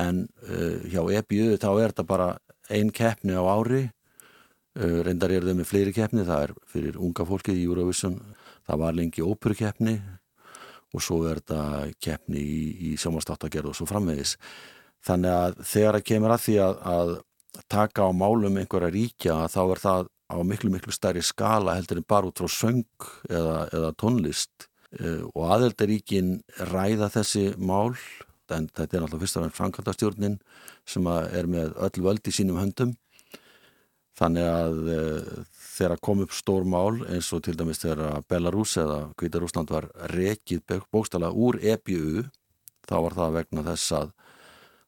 en 0.01 0.25
uh, 0.49 0.81
hjá 0.89 1.03
EBU 1.21 1.59
þá 1.61 1.69
er 1.75 1.93
þetta 1.93 2.09
bara 2.09 2.31
einn 2.73 2.89
keppni 2.89 3.37
á 3.37 3.45
ári 3.45 3.85
reyndar 4.75 5.31
er 5.31 5.45
þau 5.47 5.55
með 5.55 5.69
fleiri 5.69 5.93
keppni, 5.95 6.25
það 6.27 6.47
er 6.47 6.53
fyrir 6.67 6.97
unga 6.99 7.25
fólkið 7.27 7.61
í 7.61 7.67
Eurovision, 7.67 8.17
það 8.67 8.81
var 8.81 8.97
lengi 8.97 9.23
óperukeppni 9.23 9.95
og 10.95 11.03
svo 11.03 11.21
er 11.29 11.39
þetta 11.41 11.61
keppni 12.03 12.41
í, 12.41 12.59
í 12.91 12.95
sjómanstáttagerð 12.99 13.71
og 13.71 13.77
svo 13.77 13.87
framvegis. 13.89 14.35
Þannig 15.05 15.31
að 15.31 15.57
þegar 15.69 15.97
það 15.97 16.05
kemur 16.09 16.33
að 16.35 16.43
því 16.45 16.57
að, 16.65 16.77
að 16.91 17.15
taka 17.71 18.07
á 18.07 18.11
málum 18.15 18.59
einhverja 18.59 18.91
ríkja 18.93 19.39
þá 19.51 19.61
er 19.63 19.81
það 19.83 20.11
á 20.25 20.37
miklu 20.41 20.71
miklu 20.73 20.93
stærri 20.93 21.21
skala 21.23 21.75
heldur 21.77 22.01
en 22.01 22.07
bara 22.09 22.29
út 22.29 22.39
frá 22.41 22.49
söng 22.49 22.85
eða, 23.29 23.67
eða 23.69 23.91
tónlist 24.01 24.67
eh, 24.99 25.21
og 25.33 25.51
aðeldaríkin 25.55 26.39
ræða 26.71 27.11
þessi 27.13 27.45
mál 27.57 27.93
en 28.53 28.67
þetta 28.69 28.97
er 28.97 29.03
náttúrulega 29.03 29.21
fyrst 29.21 29.37
og 29.37 29.43
fremst 29.45 29.59
framkvæmdastjórnin 29.59 30.39
sem 30.89 31.07
er 31.09 31.49
með 31.49 31.77
öll 31.87 32.05
völd 32.07 32.29
í 32.29 32.33
sínum 32.33 32.59
höndum 32.61 32.95
Þannig 34.15 34.45
að 34.47 34.77
e, 34.87 34.99
þegar 35.75 36.01
kom 36.07 36.21
upp 36.23 36.35
stór 36.35 36.67
mál 36.67 37.01
eins 37.11 37.31
og 37.35 37.43
til 37.45 37.55
dæmis 37.59 37.81
þegar 37.83 38.23
Belarus 38.29 38.77
eða 38.79 38.99
Kvítarúsland 39.19 39.73
var 39.75 39.89
rekið 40.13 40.77
bókstala 40.93 41.33
úr 41.35 41.59
EBU 41.59 42.23
þá 42.87 42.95
var 42.95 43.17
það 43.17 43.35
vegna 43.39 43.65
þess 43.65 43.97
að 43.99 44.13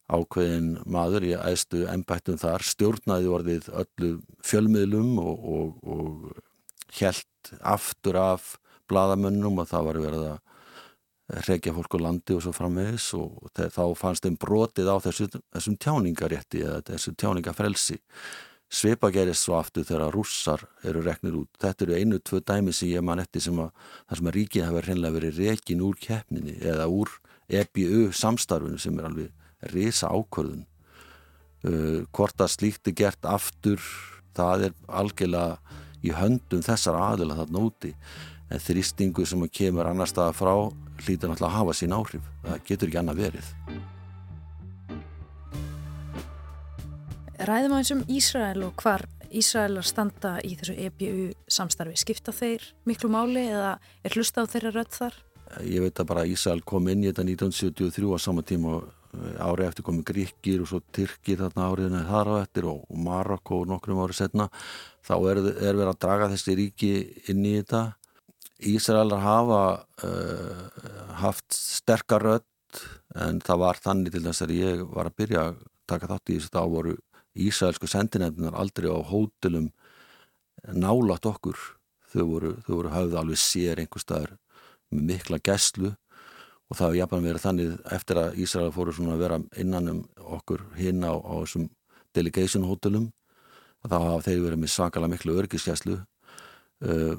ákveðin 0.07 0.69
maður 0.87 1.25
í 1.27 1.33
æstu 1.35 1.83
ennbættum 1.91 2.39
þar 2.39 2.63
stjórnaði 2.63 3.31
orðið 3.37 3.69
öllu 3.75 4.11
fjölmiðlum 4.47 5.17
og, 5.19 5.47
og, 5.57 5.73
og 5.83 6.99
helt 7.01 7.51
aftur 7.59 8.19
af 8.21 8.53
bladamönnum 8.87 9.59
og 9.59 9.67
það 9.67 9.89
var 9.89 9.99
verið 10.05 10.27
að 10.29 11.43
rekja 11.43 11.73
fólk 11.75 11.97
á 11.99 12.05
landi 12.05 12.37
og 12.37 12.43
svo 12.45 12.53
framvegis 12.55 13.09
og 13.17 13.49
þá 13.51 13.83
fannst 13.99 14.23
þeim 14.23 14.37
brotið 14.39 14.87
á 14.87 14.95
þessu, 15.03 15.27
þessum 15.51 15.75
tjáningarétti 15.83 16.63
eða 16.63 16.83
þessu 16.87 17.11
tjáningafrelsi 17.19 17.97
Sveipa 18.67 19.07
gerist 19.15 19.45
svo 19.45 19.55
aftur 19.55 19.85
þegar 19.87 20.11
rússar 20.11 20.65
eru 20.83 20.99
reknir 21.05 21.37
út. 21.39 21.49
Þetta 21.61 21.85
eru 21.85 21.95
einu, 21.95 22.19
tvö 22.19 22.41
dæmi 22.43 22.73
sem 22.75 22.91
ég 22.91 23.05
man 23.05 23.21
eftir 23.23 23.45
sem 23.45 23.59
að 23.63 23.71
það 24.09 24.19
sem 24.19 24.27
að 24.27 24.37
ríkið 24.37 24.65
hefur 24.67 24.87
hreinlega 24.89 25.15
verið 25.15 25.39
rekin 25.43 25.83
úr 25.87 25.99
keppninni 26.03 26.57
eða 26.59 26.89
úr 26.91 27.13
EBU 27.47 28.11
samstarfunu 28.11 28.79
sem 28.81 28.99
er 28.99 29.07
alveg 29.07 29.71
risa 29.71 30.11
ákvörðun. 30.11 30.65
Uh, 31.65 32.03
hvort 32.13 32.43
að 32.43 32.53
slíkt 32.53 32.91
er 32.91 32.97
gert 32.99 33.27
aftur, 33.27 33.79
það 34.35 34.69
er 34.69 34.79
algjörlega 34.99 35.77
í 36.03 36.11
höndum 36.13 36.63
þessar 36.65 36.99
aðila 36.99 37.39
þarna 37.39 37.67
úti. 37.71 37.93
En 38.51 38.63
þrýstingu 38.63 39.25
sem 39.27 39.47
kemur 39.47 39.87
annar 39.87 40.11
staða 40.11 40.35
frá 40.35 40.53
hlýtur 41.05 41.31
náttúrulega 41.31 41.53
að 41.53 41.59
hafa 41.61 41.77
sín 41.79 41.95
áhrif. 41.95 42.33
Það 42.43 42.65
getur 42.67 42.91
ekki 42.91 43.01
annað 43.01 43.23
verið. 43.23 43.53
Ræðum 47.37 47.75
aðeins 47.75 47.91
um 47.93 47.99
Ísrael 48.09 48.63
og 48.65 48.81
hvar 48.81 49.03
Ísraelar 49.29 49.85
standa 49.85 50.37
í 50.41 50.55
þessu 50.57 50.73
EBU 50.87 51.25
samstarfi. 51.51 51.97
Skipta 51.99 52.33
þeir 52.33 52.63
miklu 52.89 53.11
máli 53.13 53.43
eða 53.51 53.75
er 54.01 54.15
hlusta 54.15 54.41
á 54.41 54.49
þeirra 54.49 54.71
rödd 54.73 54.95
þar? 54.95 55.17
Ég 55.61 55.83
veit 55.85 56.01
að 56.01 56.09
bara 56.09 56.25
Ísrael 56.25 56.63
kom 56.65 56.89
inn 56.89 57.05
í 57.05 57.11
þetta 57.11 57.27
1973 57.27 58.09
á 58.09 58.17
sama 58.23 58.43
tíma 58.47 58.73
og 58.79 58.87
eh, 59.13 59.37
ári 59.37 59.67
eftir 59.67 59.85
komið 59.85 60.07
Gríkir 60.09 60.65
og 60.65 60.71
svo 60.71 60.81
Tyrkir 60.95 61.43
þarna 61.43 61.69
áriðinu 61.69 62.03
þar 62.09 62.33
á 62.33 62.35
eftir 62.41 62.69
og 62.73 62.81
Marokko 63.05 63.61
nokkrum 63.69 64.01
árið 64.01 64.21
setna. 64.23 64.49
Þá 65.05 65.15
er, 65.19 65.43
er 65.53 65.77
verið 65.77 65.93
að 65.93 66.01
draga 66.07 66.33
þessi 66.33 66.57
ríki 66.57 66.91
inn 67.29 67.45
í 67.45 67.55
þetta. 67.59 67.85
Ísraelar 68.65 69.21
hafa 69.21 69.63
uh, 70.09 70.67
haft 71.21 71.53
sterkar 71.53 72.25
rödd 72.25 72.85
en 73.13 73.37
það 73.45 73.61
var 73.61 73.79
þannig 73.83 74.15
til 74.15 74.25
þess 74.25 74.45
að 74.47 74.55
ég 74.57 74.87
var 74.89 75.11
að 75.11 75.19
byrja 75.21 75.49
að 75.51 75.65
taka 75.87 76.09
þátt 76.11 76.31
í 76.31 76.37
þessu 76.37 76.51
þá 76.51 76.63
voru 76.71 76.95
Ísælsku 77.37 77.87
sendinefnunar 77.89 78.57
aldrei 78.57 78.89
á 78.89 78.99
hótelum 78.99 79.69
nálat 80.73 81.25
okkur. 81.29 81.57
Þau 82.11 82.25
voru, 82.25 82.51
voru 82.67 82.91
hafði 82.91 83.17
alveg 83.19 83.39
sér 83.41 83.81
einhver 83.81 84.01
staðar 84.01 84.35
með 84.91 85.03
mikla 85.11 85.39
gæslu 85.43 85.91
og 86.67 86.75
það 86.75 86.85
hefði 86.87 86.99
jafnveg 87.01 87.25
verið 87.27 87.43
þannig 87.45 87.73
eftir 87.97 88.19
að 88.21 88.37
Ísæla 88.43 88.73
fóru 88.75 88.93
svona 88.95 89.15
að 89.15 89.23
vera 89.23 89.39
innan 89.59 89.89
um 89.91 90.03
okkur 90.37 90.63
hinn 90.79 91.03
á, 91.03 91.13
á 91.15 91.33
þessum 91.43 91.67
delegation 92.15 92.67
hótelum 92.67 93.09
þá 93.87 93.97
hafa 93.97 94.23
þeir 94.25 94.43
verið 94.43 94.61
með 94.63 94.71
sakala 94.73 95.07
miklu 95.11 95.35
örgisgæslu 95.39 95.97
uh, 95.97 97.15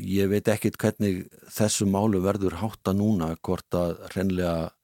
ég 0.00 0.30
veit 0.32 0.48
ekkit 0.48 0.78
hvernig 0.80 1.26
þessu 1.52 1.88
málu 1.88 2.22
verður 2.24 2.56
hátta 2.62 2.94
núna 2.96 3.34
hvort 3.44 3.76
að 3.76 3.98
hrenlega 4.12 4.54
Eh, 4.62 4.79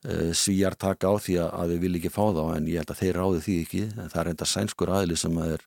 svíjar 0.00 0.76
taka 0.80 1.12
á 1.12 1.14
því 1.20 1.34
að 1.44 1.74
við 1.74 1.82
vil 1.84 1.96
ekki 1.98 2.12
fá 2.12 2.22
þá 2.32 2.42
en 2.54 2.68
ég 2.70 2.80
held 2.80 2.92
að 2.94 3.00
þeir 3.02 3.18
ráði 3.18 3.42
því 3.44 3.56
ekki. 3.64 3.82
Það 3.98 4.20
er 4.22 4.30
enda 4.32 4.48
sænskur 4.48 4.92
aðli 4.96 5.18
sem 5.20 5.36
er 5.44 5.66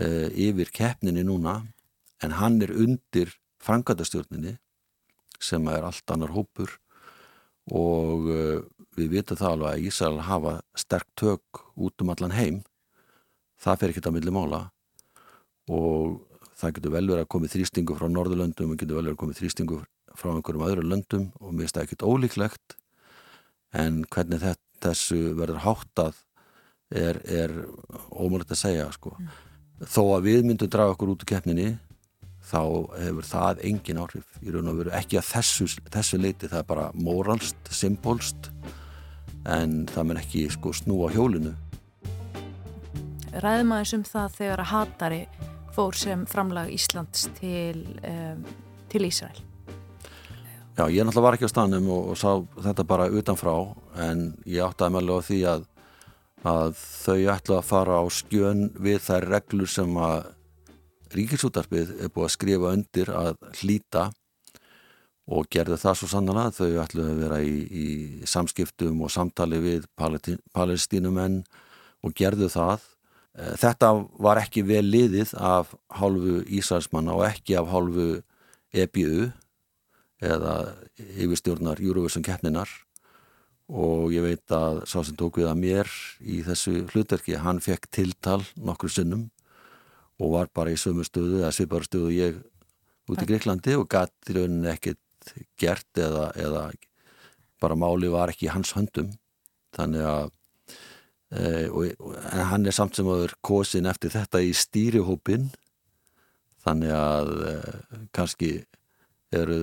uh, 0.00 0.28
yfir 0.32 0.72
keppninni 0.72 1.24
núna 1.26 1.60
en 2.24 2.36
hann 2.38 2.60
er 2.64 2.72
undir 2.72 3.34
frangatastjórninni 3.60 4.56
sem 5.40 5.68
er 5.72 5.84
allt 5.84 6.14
annar 6.14 6.32
hópur. 6.32 6.72
Og 7.70 8.30
uh, 8.32 8.64
við 8.96 9.12
vitum 9.18 9.38
það 9.38 9.54
alveg 9.56 9.76
að 9.76 9.86
Ísrael 9.90 10.24
hafa 10.24 10.56
sterk 10.78 11.08
tök 11.20 11.62
út 11.76 12.00
um 12.00 12.16
allan 12.16 12.36
heim. 12.36 12.64
Það 13.60 13.80
fer 13.82 13.92
ekki 13.92 14.06
að 14.08 14.16
milli 14.16 14.34
mála. 14.34 14.64
Og 15.68 16.20
það 16.56 16.76
getur 16.76 16.96
vel 16.96 17.06
verið 17.06 17.24
að 17.24 17.32
komið 17.36 17.56
þrýstingu 17.58 17.96
frá 17.96 18.08
Norðurlöndum 18.08 18.72
og 18.72 18.80
getur 18.80 18.96
vel 18.96 19.04
verið 19.04 19.16
að 19.18 19.22
komið 19.22 19.40
þrýstingu 19.44 19.80
frá 20.18 20.32
einhverjum 20.32 20.66
öðru 20.66 20.84
löndum 20.84 21.26
og 21.38 21.52
mér 21.52 21.68
finnst 21.68 21.76
það 21.76 21.86
ekkit 21.86 22.04
ólíklegt 22.04 22.79
en 23.76 24.02
hvernig 24.10 24.42
þetta, 24.42 24.66
þessu 24.80 25.20
verður 25.36 25.62
háttað 25.66 26.18
er, 26.90 27.20
er 27.28 27.54
ómulgt 28.10 28.50
að 28.50 28.62
segja 28.64 28.88
sko. 28.94 29.14
mm. 29.18 29.30
þó 29.84 30.02
að 30.16 30.26
við 30.28 30.44
myndum 30.48 30.70
draga 30.72 30.94
okkur 30.94 31.14
út 31.14 31.24
í 31.26 31.30
keppninni 31.30 31.70
þá 32.50 32.62
hefur 32.98 33.26
það 33.28 33.64
engin 33.68 34.00
áhrif 34.00 34.38
í 34.42 34.52
raun 34.54 34.70
og 34.72 34.80
veru 34.80 34.94
ekki 34.96 35.20
að 35.20 35.28
þessu, 35.28 35.68
þessu 35.92 36.20
leiti 36.20 36.48
það 36.48 36.62
er 36.62 36.68
bara 36.70 36.86
moralst, 36.96 37.60
symbolst 37.70 38.50
en 39.48 39.84
það 39.90 40.08
menn 40.08 40.22
ekki 40.22 40.46
sko, 40.52 40.72
snúa 40.76 41.12
hjólinu 41.14 41.54
Ræðum 43.30 43.76
aðeins 43.76 43.94
um 43.94 44.06
það 44.08 44.32
þegar 44.40 44.64
að 44.64 44.72
hatari 44.72 45.20
fór 45.76 45.94
sem 45.94 46.24
framlag 46.26 46.72
Íslands 46.74 47.28
til, 47.38 47.84
um, 48.08 48.42
til 48.90 49.06
Ísrael 49.06 49.49
Já, 50.80 50.86
ég 50.88 51.04
náttúrulega 51.04 51.24
var 51.26 51.36
ekki 51.36 51.44
á 51.44 51.52
stanum 51.52 51.88
og, 51.92 52.04
og 52.12 52.16
sá 52.16 52.30
þetta 52.64 52.84
bara 52.88 53.08
utanfrá 53.12 53.52
en 54.00 54.20
ég 54.48 54.64
átti 54.64 54.86
að 54.86 54.92
meðlega 54.94 55.24
því 55.26 55.40
að, 55.50 55.64
að 56.48 56.70
þau 56.80 57.16
ætla 57.34 57.56
að 57.58 57.66
fara 57.68 57.98
á 58.00 58.04
skjön 58.08 58.62
við 58.80 59.02
þær 59.04 59.26
reglur 59.28 59.68
sem 59.68 59.98
að 60.00 60.30
ríkisútarpið 61.12 61.90
er 61.98 62.12
búið 62.14 62.28
að 62.28 62.32
skrifa 62.36 62.70
undir 62.78 63.12
að 63.12 63.36
hlýta 63.58 64.06
og 65.28 65.50
gerðu 65.52 65.76
það 65.82 65.98
svo 66.00 66.08
sannana 66.14 66.46
að 66.48 66.56
þau 66.62 66.70
ætlu 66.86 67.04
að 67.04 67.20
vera 67.26 67.42
í, 67.44 67.52
í 67.68 68.30
samskiptum 68.32 69.04
og 69.04 69.12
samtali 69.12 69.60
við 69.60 69.84
palestínumenn 70.00 71.42
og 72.00 72.16
gerðu 72.16 72.48
það. 72.56 72.88
Eh, 73.36 73.52
þetta 73.60 73.92
var 74.16 74.40
ekki 74.46 74.64
vel 74.64 74.86
liðið 74.88 75.36
af 75.36 75.76
hálfu 76.00 76.40
Ísælsmanna 76.48 77.20
og 77.20 77.28
ekki 77.28 77.60
af 77.60 77.68
hálfu 77.68 78.08
EBU 78.72 79.28
eða 80.20 80.54
yfirstjórnar 80.98 81.80
Eurovision 81.82 82.24
keppninar 82.24 82.70
og 83.70 84.10
ég 84.12 84.24
veit 84.24 84.54
að 84.54 84.82
sá 84.90 84.98
sem 85.06 85.16
tók 85.16 85.38
við 85.40 85.50
að 85.50 85.60
mér 85.62 85.92
í 86.20 86.40
þessu 86.46 86.86
hlutverki, 86.90 87.38
hann 87.38 87.62
fekk 87.62 87.86
tiltal 87.94 88.40
nokkru 88.58 88.90
sinnum 88.90 89.28
og 90.20 90.34
var 90.34 90.50
bara 90.54 90.72
í 90.74 90.80
sömu 90.80 91.06
stöðu 91.06 91.40
eða 91.40 91.54
svipar 91.54 91.86
stöðu 91.86 92.10
ég 92.12 92.40
út 93.10 93.22
í 93.22 93.28
Greiklandi 93.28 93.76
og 93.78 93.88
gæti 93.90 94.36
rauninni 94.36 94.70
ekkert 94.72 95.00
gert 95.60 96.00
eða, 96.00 96.30
eða 96.36 96.66
bara 97.60 97.78
máli 97.78 98.10
var 98.12 98.32
ekki 98.32 98.48
í 98.48 98.52
hans 98.52 98.72
höndum. 98.76 99.10
Þannig 99.76 100.06
að 100.06 100.30
e, 101.30 101.42
og, 101.68 102.06
en 102.32 102.46
hann 102.52 102.66
er 102.66 102.76
samt 102.76 102.98
sem 102.98 103.08
aður 103.08 103.36
kosin 103.44 103.88
eftir 103.90 104.14
þetta 104.14 104.42
í 104.42 104.52
stýrihópin 104.56 105.50
þannig 106.64 106.94
að 106.96 107.32
e, 107.46 107.54
kannski 108.16 108.52
er, 109.36 109.54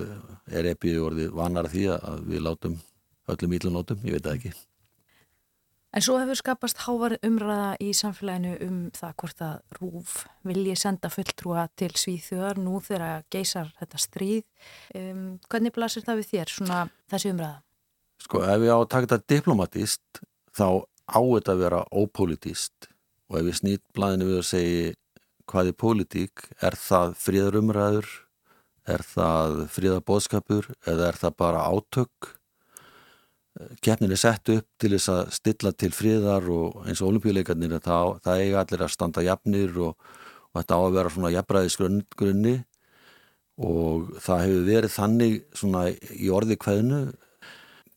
er 0.47 0.71
epið 0.73 1.01
orðið 1.09 1.35
vanar 1.37 1.69
því 1.71 1.85
að 1.97 2.25
við 2.31 2.43
látum 2.47 2.79
öllum 3.27 3.55
ílunótum, 3.57 4.03
ég 4.07 4.17
veit 4.17 4.27
það 4.27 4.39
ekki 4.39 4.55
En 5.95 6.03
svo 6.03 6.17
hefur 6.19 6.37
skapast 6.37 6.81
hávar 6.83 7.15
umræða 7.25 7.69
í 7.81 7.93
samfélaginu 7.95 8.57
um 8.65 8.79
það 8.93 9.13
hvort 9.21 9.39
að 9.41 9.77
Rúf 9.79 10.11
vilji 10.45 10.75
senda 10.77 11.09
fulltrúa 11.09 11.63
til 11.79 11.89
Svíþjóðar 11.95 12.59
nú 12.59 12.81
þegar 12.83 13.23
geysar 13.33 13.71
þetta 13.79 14.01
stríð. 14.03 14.43
Um, 14.93 15.23
hvernig 15.47 15.73
blasir 15.73 16.03
það 16.05 16.19
við 16.19 16.29
þér, 16.33 16.53
svona 16.53 16.81
þessi 17.09 17.31
umræða? 17.33 17.63
Sko, 18.27 18.43
ef 18.43 18.67
ég 18.67 18.75
á 18.75 18.77
að 18.77 18.91
taka 18.91 19.07
þetta 19.07 19.33
diplomatist, 19.33 20.21
þá 20.51 20.67
á 20.85 21.19
þetta 21.23 21.55
að 21.55 21.63
vera 21.63 21.81
ópolítist 21.89 22.91
og 23.31 23.39
ef 23.39 23.49
ég 23.49 23.59
snýtt 23.61 23.85
blæðinu 23.95 24.29
við 24.29 24.39
að 24.41 24.47
segja 24.51 24.95
hvað 25.47 25.71
er 25.71 25.77
pólitík, 25.81 26.47
er 26.61 26.75
það 26.77 27.17
fríðarumræður, 27.23 28.11
er 28.87 29.03
það 29.05 29.61
fríðarbóðskapur 29.75 30.71
eða 30.87 31.11
er 31.11 31.21
það 31.21 31.37
bara 31.43 31.67
átök? 31.67 32.33
keppnin 33.81 34.13
er 34.13 34.19
sett 34.21 34.49
upp 34.53 34.65
til 34.79 34.91
þess 34.93 35.09
að 35.11 35.29
stilla 35.33 35.71
til 35.73 35.89
friðar 35.95 36.47
og 36.53 36.83
eins 36.85 37.01
og 37.01 37.11
olimpíuleikarnir 37.11 37.79
það, 37.81 38.17
það 38.25 38.41
eiga 38.43 38.63
allir 38.63 38.83
að 38.85 38.93
standa 38.93 39.23
jafnir 39.25 39.79
og, 39.81 40.09
og 40.51 40.59
þetta 40.59 40.77
á 40.77 40.81
að 40.81 40.97
vera 40.97 41.13
svona 41.13 41.31
jafnræðisgrunni 41.33 42.55
og 43.57 44.11
það 44.21 44.43
hefur 44.43 44.67
verið 44.67 44.93
þannig 44.93 45.39
svona 45.57 45.87
í 45.89 46.29
orði 46.29 46.59
hvernu 46.61 47.01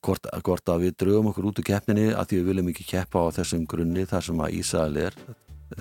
hvort, 0.00 0.30
hvort 0.46 0.72
að 0.72 0.86
við 0.86 0.96
draugum 1.02 1.30
okkur 1.32 1.50
út 1.50 1.60
úr 1.60 1.68
keppninni 1.68 2.08
að 2.14 2.30
því 2.30 2.40
við 2.40 2.50
viljum 2.50 2.72
ekki 2.72 2.88
keppa 2.94 3.26
á 3.28 3.34
þessum 3.36 3.68
grunni 3.68 4.06
þar 4.08 4.26
sem 4.30 4.40
að 4.40 4.56
Ísæl 4.62 5.00
er 5.04 5.20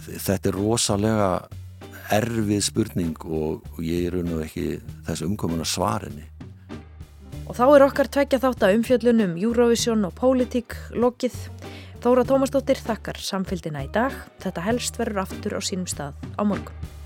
þetta 0.09 0.51
er 0.51 0.59
rosalega 0.59 1.29
erfið 2.15 2.65
spurning 2.65 3.15
og, 3.25 3.63
og 3.75 3.79
ég 3.85 4.09
er 4.09 4.19
og 4.21 4.43
ekki 4.43 4.79
þessu 5.07 5.29
umkomuna 5.29 5.67
svarinni 5.67 6.27
Og 7.49 7.57
þá 7.57 7.63
er 7.65 7.83
okkar 7.87 8.07
tvekja 8.13 8.37
þátt 8.43 8.63
að 8.67 8.75
umfjöllunum 8.77 9.31
Eurovision 9.41 10.05
og 10.05 10.13
Politík 10.19 10.75
lokið. 10.93 11.33
Þóra 11.97 12.21
Tómasdóttir 12.29 12.77
þakkar 12.77 13.17
samfélgina 13.25 13.81
í 13.87 13.89
dag. 13.89 14.13
Þetta 14.43 14.67
helst 14.67 15.01
verður 15.01 15.23
aftur 15.23 15.57
á 15.57 15.61
sínum 15.65 15.89
stað 15.89 16.13
á 16.37 16.45
morgun. 16.45 16.98